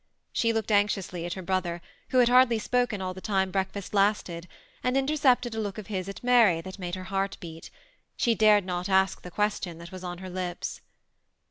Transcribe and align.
She 0.33 0.51
looked 0.51 0.71
anxioasly 0.71 1.27
at 1.27 1.33
her 1.33 1.43
brother, 1.43 1.79
who 2.09 2.17
had 2.17 2.27
hardly 2.27 2.57
spoken 2.57 3.03
all 3.03 3.13
the 3.13 3.21
time 3.21 3.51
breakfast 3.51 3.93
lasted, 3.93 4.47
and 4.83 4.97
intercepted 4.97 5.53
a 5.53 5.59
look 5.59 5.77
of 5.77 5.85
his 5.93 6.09
at 6.09 6.23
Mary 6.23 6.59
that 6.59 6.79
made 6.79 6.95
her 6.95 7.03
heart 7.13 7.37
beat 7.39 7.69
She 8.17 8.33
dared 8.33 8.65
not 8.65 8.89
ask 8.89 9.21
the 9.21 9.29
question 9.29 9.77
that 9.77 9.91
was 9.91 10.03
on 10.03 10.17
her 10.17 10.29
lips. 10.31 10.81